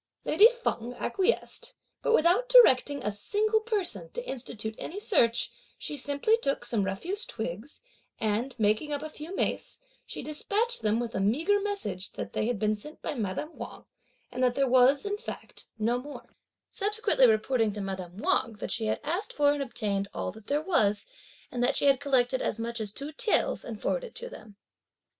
Lady 0.25 0.47
Feng 0.49 0.95
acquiesced; 0.95 1.75
but 2.01 2.11
without 2.11 2.49
directing 2.49 3.03
a 3.03 3.11
single 3.11 3.59
person 3.59 4.09
to 4.09 4.25
institute 4.27 4.73
any 4.79 4.99
search, 4.99 5.51
she 5.77 5.95
simply 5.95 6.35
took 6.37 6.65
some 6.65 6.83
refuse 6.85 7.23
twigs, 7.23 7.81
and 8.19 8.55
making 8.57 8.91
up 8.91 9.03
a 9.03 9.09
few 9.09 9.35
mace, 9.35 9.79
she 10.03 10.23
despatched 10.23 10.81
them 10.81 10.99
with 10.99 11.11
the 11.11 11.19
meagre 11.19 11.61
message 11.61 12.13
that 12.13 12.33
they 12.33 12.47
had 12.47 12.57
been 12.57 12.75
sent 12.75 12.99
by 13.03 13.13
madame 13.13 13.55
Wang, 13.55 13.85
and 14.31 14.43
that 14.43 14.55
there 14.55 14.67
was, 14.67 15.05
in 15.05 15.19
fact, 15.19 15.67
no 15.77 15.99
more; 15.99 16.25
subsequently 16.71 17.27
reporting 17.27 17.71
to 17.71 17.79
madame 17.79 18.17
Wang 18.17 18.53
that 18.53 18.71
she 18.71 18.87
had 18.87 18.99
asked 19.03 19.31
for 19.31 19.51
and 19.53 19.61
obtained 19.61 20.07
all 20.15 20.31
there 20.31 20.63
was 20.63 21.05
and 21.51 21.63
that 21.63 21.75
she 21.75 21.85
had 21.85 21.99
collected 21.99 22.41
as 22.41 22.57
much 22.57 22.81
as 22.81 22.91
two 22.91 23.11
taels, 23.11 23.63
and 23.63 23.79
forwarded 23.79 24.07
it 24.07 24.15
to 24.15 24.29
them. 24.31 24.55